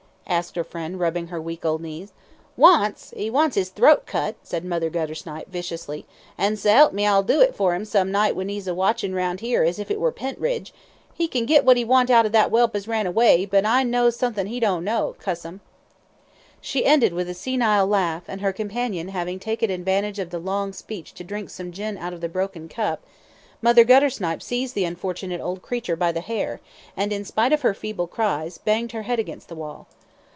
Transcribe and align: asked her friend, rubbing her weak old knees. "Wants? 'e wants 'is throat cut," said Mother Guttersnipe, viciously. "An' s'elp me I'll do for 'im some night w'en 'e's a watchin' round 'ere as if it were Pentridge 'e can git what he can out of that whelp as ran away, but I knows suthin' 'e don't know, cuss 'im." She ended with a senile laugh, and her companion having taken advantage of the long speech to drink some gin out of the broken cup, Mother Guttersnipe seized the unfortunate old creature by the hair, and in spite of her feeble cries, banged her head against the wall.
asked 0.27 0.55
her 0.55 0.63
friend, 0.63 0.97
rubbing 0.97 1.27
her 1.27 1.41
weak 1.41 1.65
old 1.65 1.81
knees. 1.81 2.13
"Wants? 2.55 3.13
'e 3.17 3.29
wants 3.29 3.57
'is 3.57 3.67
throat 3.67 4.05
cut," 4.05 4.35
said 4.43 4.63
Mother 4.63 4.89
Guttersnipe, 4.89 5.49
viciously. 5.49 6.05
"An' 6.37 6.55
s'elp 6.55 6.93
me 6.93 7.05
I'll 7.05 7.21
do 7.21 7.45
for 7.53 7.75
'im 7.75 7.83
some 7.83 8.13
night 8.13 8.29
w'en 8.31 8.49
'e's 8.49 8.65
a 8.65 8.73
watchin' 8.73 9.13
round 9.13 9.41
'ere 9.43 9.65
as 9.65 9.77
if 9.77 9.91
it 9.91 9.99
were 9.99 10.13
Pentridge 10.13 10.73
'e 11.19 11.27
can 11.27 11.45
git 11.45 11.65
what 11.65 11.75
he 11.75 11.83
can 11.83 12.09
out 12.09 12.25
of 12.25 12.31
that 12.31 12.47
whelp 12.49 12.77
as 12.77 12.87
ran 12.87 13.05
away, 13.05 13.43
but 13.45 13.65
I 13.65 13.83
knows 13.83 14.15
suthin' 14.15 14.47
'e 14.47 14.57
don't 14.61 14.85
know, 14.85 15.15
cuss 15.19 15.43
'im." 15.43 15.59
She 16.61 16.85
ended 16.85 17.11
with 17.13 17.27
a 17.27 17.33
senile 17.33 17.85
laugh, 17.87 18.23
and 18.29 18.39
her 18.39 18.53
companion 18.53 19.09
having 19.09 19.37
taken 19.37 19.69
advantage 19.69 20.17
of 20.17 20.29
the 20.29 20.39
long 20.39 20.71
speech 20.71 21.13
to 21.15 21.25
drink 21.25 21.49
some 21.49 21.73
gin 21.73 21.97
out 21.97 22.13
of 22.13 22.21
the 22.21 22.29
broken 22.29 22.69
cup, 22.69 23.01
Mother 23.61 23.83
Guttersnipe 23.83 24.41
seized 24.41 24.75
the 24.75 24.85
unfortunate 24.85 25.41
old 25.41 25.61
creature 25.61 25.97
by 25.97 26.13
the 26.13 26.21
hair, 26.21 26.61
and 26.95 27.11
in 27.11 27.25
spite 27.25 27.51
of 27.51 27.63
her 27.63 27.73
feeble 27.73 28.07
cries, 28.07 28.57
banged 28.57 28.93
her 28.93 29.01
head 29.01 29.19
against 29.19 29.49
the 29.49 29.55
wall. 29.55 29.87